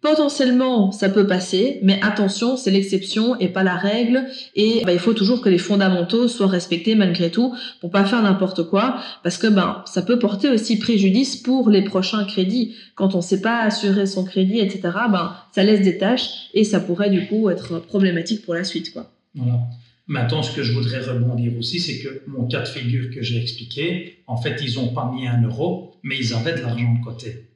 [0.00, 4.26] Potentiellement, ça peut passer, mais attention, c'est l'exception et pas la règle.
[4.54, 8.22] Et bah, il faut toujours que les fondamentaux soient respectés malgré tout pour pas faire
[8.22, 12.76] n'importe quoi, parce que ben ça peut porter aussi préjudice pour les prochains crédits.
[12.94, 14.80] Quand on sait pas assurer son crédit, etc.
[15.10, 18.92] Ben ça laisse des tâches et ça pourrait du coup être problématique pour la suite,
[18.92, 19.10] quoi.
[19.34, 19.58] Voilà.
[20.06, 23.42] Maintenant, ce que je voudrais rebondir aussi, c'est que mon cas de figure que j'ai
[23.42, 27.04] expliqué, en fait, ils n'ont pas mis un euro, mais ils avaient de l'argent de
[27.04, 27.47] côté.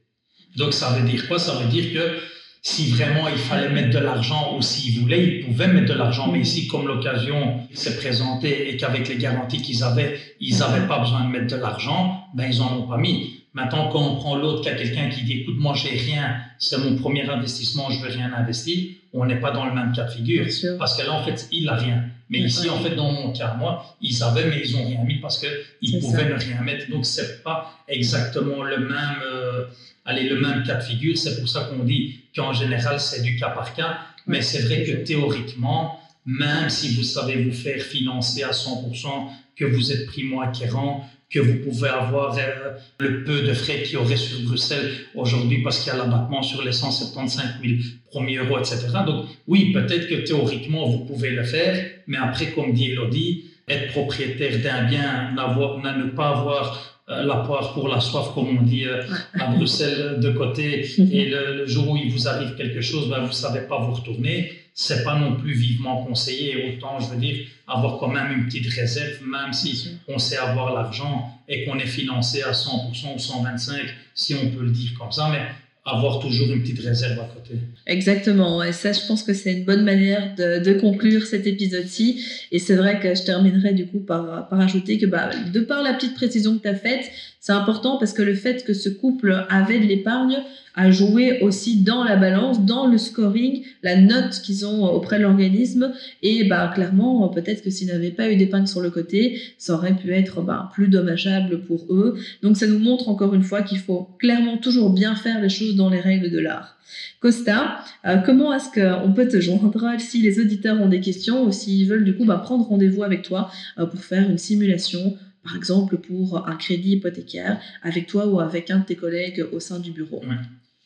[0.57, 1.38] Donc, ça veut dire quoi?
[1.38, 2.19] Ça veut dire que
[2.65, 6.31] si vraiment il fallait mettre de l'argent ou s'ils voulaient, ils pouvaient mettre de l'argent.
[6.31, 11.01] Mais ici, comme l'occasion s'est présentée et qu'avec les garanties qu'ils avaient, ils n'avaient pas
[11.01, 13.43] besoin de mettre de l'argent, ben ils n'en ont pas mis.
[13.55, 16.79] Maintenant, quand on prend l'autre, qui a quelqu'un qui dit, écoute, moi, j'ai rien, c'est
[16.79, 20.11] mon premier investissement, je veux rien investir, on n'est pas dans le même cas de
[20.11, 20.47] figure.
[20.79, 22.05] Parce que là, en fait, il n'a rien.
[22.31, 25.17] Mais ici, en fait, dans mon cas, moi, ils avaient, mais ils n'ont rien mis
[25.17, 26.88] parce qu'ils pouvaient ne rien mettre.
[26.88, 29.67] Donc, c'est pas exactement le même, euh,
[30.05, 31.17] allez, le même cas de figure.
[31.17, 33.99] C'est pour ça qu'on dit qu'en général, c'est du cas par cas.
[34.27, 39.65] Mais c'est vrai que théoriquement, même si vous savez vous faire financer à 100%, que
[39.65, 44.17] vous êtes primo-acquérant, que vous pouvez avoir euh, le peu de frais qu'il y aurait
[44.17, 47.75] sur Bruxelles aujourd'hui parce qu'il y a l'abattement sur les 175 000
[48.11, 48.87] premiers euros, etc.
[49.07, 53.93] Donc oui, peut-être que théoriquement, vous pouvez le faire, mais après, comme dit Elodie, être
[53.93, 56.91] propriétaire d'un bien, ne pas avoir
[57.25, 59.03] la poire pour la soif, comme on dit euh,
[59.38, 63.29] à Bruxelles de côté, et le, jour où il vous arrive quelque chose, ben, vous
[63.29, 64.53] ne savez pas vous retourner.
[64.75, 66.75] C'est pas non plus vivement conseillé.
[66.75, 70.75] Autant, je veux dire, avoir quand même une petite réserve, même si on sait avoir
[70.75, 73.81] l'argent et qu'on est financé à 100% ou 125,
[74.14, 75.42] si on peut le dire comme ça, mais
[75.85, 77.59] avoir toujours une petite réserve à côté.
[77.87, 82.25] Exactement, et ça je pense que c'est une bonne manière de, conclure cet épisode-ci.
[82.53, 85.83] Et c'est vrai que je terminerai du coup par, par ajouter que bah, de par
[85.83, 88.88] la petite précision que tu as faite, c'est important parce que le fait que ce
[88.88, 90.38] couple avait de l'épargne
[90.74, 95.22] a joué aussi dans la balance, dans le scoring, la note qu'ils ont auprès de
[95.22, 95.92] l'organisme.
[96.22, 99.96] Et bah, clairement, peut-être que s'ils n'avaient pas eu d'épargne sur le côté, ça aurait
[99.96, 102.18] pu être bah, plus dommageable pour eux.
[102.42, 105.76] Donc ça nous montre encore une fois qu'il faut clairement toujours bien faire les choses
[105.76, 106.78] dans les règles de l'art.
[107.20, 111.52] Costa, euh, comment est-ce qu'on peut te joindre si les auditeurs ont des questions ou
[111.52, 115.56] s'ils veulent du coup bah, prendre rendez-vous avec toi euh, pour faire une simulation par
[115.56, 119.78] exemple pour un crédit hypothécaire avec toi ou avec un de tes collègues au sein
[119.78, 120.22] du bureau?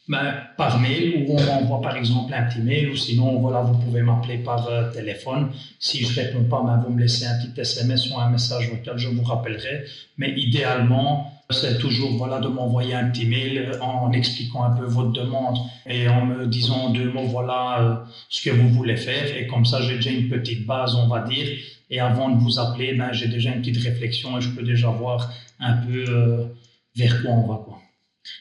[0.09, 3.77] Ben, par mail ou on m'envoie par exemple un petit mail ou sinon voilà vous
[3.79, 5.51] pouvez m'appeler par euh, téléphone.
[5.81, 8.97] Si je réponds pas ben, vous me laissez un petit SMS ou un message vocal
[8.99, 9.85] je vous rappellerai.
[10.17, 15.13] Mais idéalement c'est toujours voilà de m'envoyer un petit mail en expliquant un peu votre
[15.13, 17.95] demande et en me disant deux mots voilà euh,
[18.29, 19.37] ce que vous voulez faire.
[19.37, 21.49] Et comme ça j'ai déjà une petite base on va dire.
[21.91, 24.89] Et avant de vous appeler ben, j'ai déjà une petite réflexion et je peux déjà
[24.89, 26.45] voir un peu euh,
[26.95, 27.81] vers quoi on va quoi.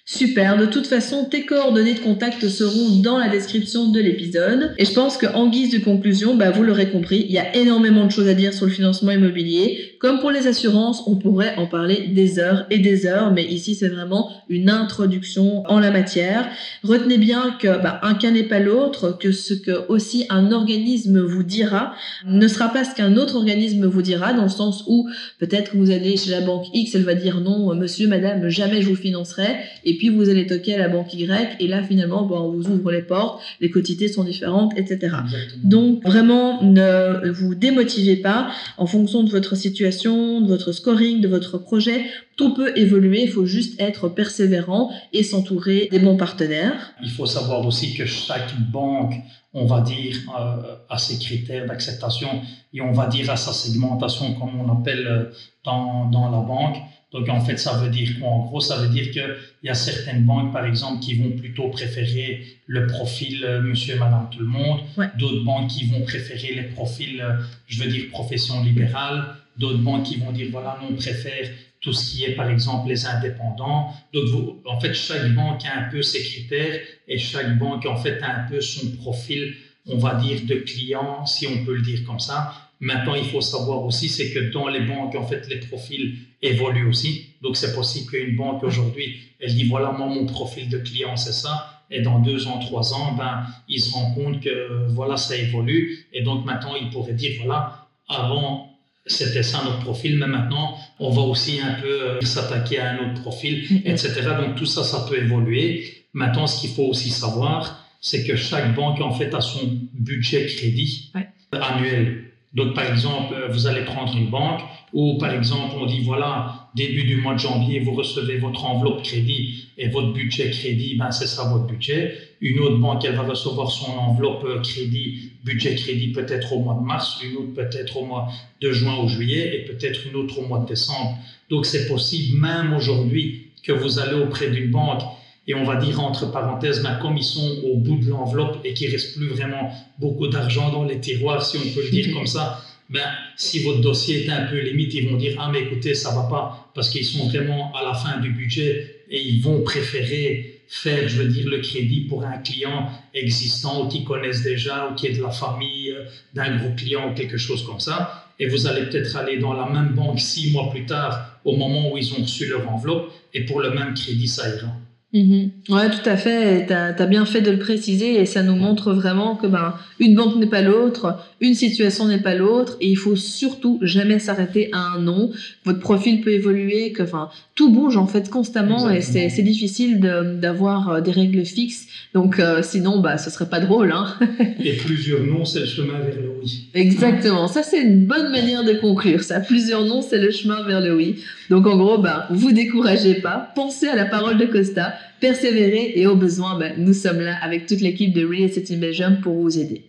[0.07, 4.75] Super, de toute façon, tes coordonnées de contact seront dans la description de l'épisode.
[4.77, 8.05] Et je pense qu'en guise de conclusion, bah, vous l'aurez compris, il y a énormément
[8.05, 9.95] de choses à dire sur le financement immobilier.
[9.99, 13.73] Comme pour les assurances, on pourrait en parler des heures et des heures, mais ici
[13.73, 16.49] c'est vraiment une introduction en la matière.
[16.83, 21.19] Retenez bien que bah, un cas n'est pas l'autre, que ce que aussi un organisme
[21.19, 21.95] vous dira
[22.27, 25.89] ne sera pas ce qu'un autre organisme vous dira, dans le sens où peut-être vous
[25.89, 29.55] allez chez la banque X, elle va dire non, monsieur, madame, jamais je vous financerai
[29.95, 32.91] puis vous allez toquer à la banque Y, et là finalement, bon, on vous ouvre
[32.91, 35.15] les portes, les quotités sont différentes, etc.
[35.63, 41.27] Donc vraiment, ne vous démotivez pas en fonction de votre situation, de votre scoring, de
[41.27, 42.05] votre projet.
[42.37, 46.93] Tout peut évoluer, il faut juste être persévérant et s'entourer des bons partenaires.
[47.01, 49.13] Il faut savoir aussi que chaque banque,
[49.53, 52.29] on va dire, euh, a ses critères d'acceptation
[52.73, 55.23] et on va dire à sa segmentation, comme on appelle euh,
[55.63, 56.77] dans, dans la banque.
[57.15, 58.27] Donc, en fait, ça veut dire quoi?
[58.27, 61.69] En gros, ça veut dire qu'il y a certaines banques, par exemple, qui vont plutôt
[61.69, 64.81] préférer le profil euh, monsieur et madame tout le monde.
[65.17, 67.37] D'autres banques qui vont préférer les profils, euh,
[67.67, 69.37] je veux dire, profession libérale.
[69.57, 71.47] D'autres banques qui vont dire, voilà, nous, on préfère
[71.79, 73.93] tout ce qui est, par exemple, les indépendants.
[74.13, 74.25] Donc,
[74.65, 78.41] en fait, chaque banque a un peu ses critères et chaque banque, en fait, a
[78.41, 79.55] un peu son profil,
[79.87, 82.53] on va dire, de client, si on peut le dire comme ça.
[82.81, 86.87] Maintenant, il faut savoir aussi, c'est que dans les banques, en fait, les profils évoluent
[86.87, 87.27] aussi.
[87.41, 91.33] Donc, c'est possible qu'une banque aujourd'hui, elle dit, voilà, moi, mon profil de client, c'est
[91.33, 91.83] ça.
[91.91, 96.07] Et dans deux ans, trois ans, ben, ils se rendent compte que, voilà, ça évolue.
[96.13, 98.71] Et donc, maintenant, ils pourraient dire, voilà, avant,
[99.05, 102.97] c'était ça notre profil, mais maintenant, on va aussi un peu euh, s'attaquer à un
[103.11, 103.91] autre profil, mm-hmm.
[103.91, 104.21] etc.
[104.39, 105.85] Donc, tout ça, ça peut évoluer.
[106.13, 110.45] Maintenant, ce qu'il faut aussi savoir, c'est que chaque banque, en fait, a son budget
[110.47, 111.11] crédit
[111.51, 112.31] annuel.
[112.55, 114.61] Donc, par exemple, euh, vous allez prendre une banque
[114.93, 119.03] ou, par exemple, on dit, voilà, début du mois de janvier, vous recevez votre enveloppe
[119.03, 122.17] crédit et votre budget crédit, ben, c'est ça votre budget.
[122.39, 126.75] Une autre banque, elle va recevoir son enveloppe euh, crédit, budget crédit peut-être au mois
[126.75, 128.29] de mars, une autre peut-être au mois
[128.61, 131.17] de juin ou juillet et peut-être une autre au mois de décembre.
[131.49, 135.01] Donc, c'est possible, même aujourd'hui, que vous allez auprès d'une banque
[135.47, 138.73] et on va dire entre parenthèses, ben, comme ils sont au bout de l'enveloppe et
[138.73, 142.27] qu'il reste plus vraiment beaucoup d'argent dans les tiroirs, si on peut le dire comme
[142.27, 145.93] ça, ben, si votre dossier est un peu limite, ils vont dire ah mais écoutez
[145.95, 149.61] ça va pas parce qu'ils sont vraiment à la fin du budget et ils vont
[149.61, 154.89] préférer faire, je veux dire, le crédit pour un client existant ou qui connaissent déjà
[154.89, 158.31] ou qui est de la famille euh, d'un gros client ou quelque chose comme ça.
[158.39, 161.91] Et vous allez peut-être aller dans la même banque six mois plus tard au moment
[161.91, 164.67] où ils ont reçu leur enveloppe et pour le même crédit ça ira.
[165.15, 165.51] Mhm.
[165.69, 166.65] Ouais, tout à fait.
[166.67, 170.13] Tu as, bien fait de le préciser et ça nous montre vraiment que ben, une
[170.13, 174.67] banque n'est pas l'autre, une situation n'est pas l'autre et il faut surtout jamais s'arrêter
[174.73, 175.31] à un nom.
[175.63, 180.89] Votre profil peut évoluer, que enfin tout bouge en fait constamment et c'est difficile d'avoir
[180.89, 181.87] euh, des règles fixes.
[182.13, 183.93] Donc euh, sinon, bah, ce serait pas drôle.
[183.93, 184.17] Hein
[184.59, 186.69] et plusieurs noms, c'est le chemin vers le oui.
[186.73, 187.47] Exactement.
[187.47, 189.23] Ça, c'est une bonne manière de conclure.
[189.23, 191.23] Ça, plusieurs noms, c'est le chemin vers le oui.
[191.49, 193.51] Donc en gros, bah, vous découragez pas.
[193.55, 194.93] Pensez à la parole de Costa
[195.25, 199.21] persévérer et au besoin, ben, nous sommes là avec toute l'équipe de Real Estate Belgium
[199.23, 199.81] pour vous aider.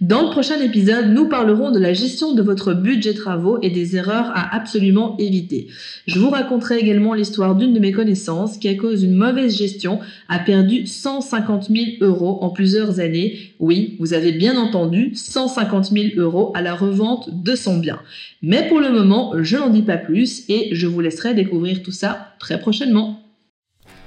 [0.00, 3.96] Dans le prochain épisode, nous parlerons de la gestion de votre budget travaux et des
[3.96, 5.66] erreurs à absolument éviter.
[6.06, 9.98] Je vous raconterai également l'histoire d'une de mes connaissances qui, à cause d'une mauvaise gestion,
[10.28, 13.36] a perdu 150 000 euros en plusieurs années.
[13.58, 17.98] Oui, vous avez bien entendu, 150 000 euros à la revente de son bien.
[18.42, 21.90] Mais pour le moment, je n'en dis pas plus et je vous laisserai découvrir tout
[21.90, 23.27] ça très prochainement.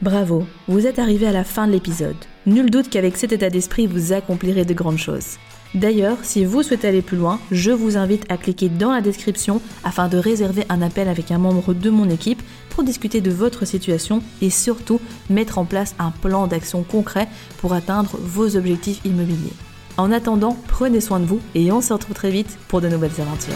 [0.01, 2.15] Bravo, vous êtes arrivé à la fin de l'épisode.
[2.47, 5.37] Nul doute qu'avec cet état d'esprit, vous accomplirez de grandes choses.
[5.75, 9.61] D'ailleurs, si vous souhaitez aller plus loin, je vous invite à cliquer dans la description
[9.83, 12.41] afin de réserver un appel avec un membre de mon équipe
[12.71, 14.99] pour discuter de votre situation et surtout
[15.29, 17.27] mettre en place un plan d'action concret
[17.59, 19.53] pour atteindre vos objectifs immobiliers.
[19.97, 23.21] En attendant, prenez soin de vous et on se retrouve très vite pour de nouvelles
[23.21, 23.53] aventures.